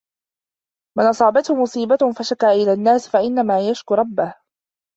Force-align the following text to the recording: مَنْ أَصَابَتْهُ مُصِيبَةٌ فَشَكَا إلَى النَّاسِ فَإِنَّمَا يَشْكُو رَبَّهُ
مَنْ 0.97 1.05
أَصَابَتْهُ 1.05 1.55
مُصِيبَةٌ 1.61 1.97
فَشَكَا 2.17 2.51
إلَى 2.51 2.73
النَّاسِ 2.73 3.07
فَإِنَّمَا 3.09 3.59
يَشْكُو 3.59 3.93
رَبَّهُ 3.95 4.35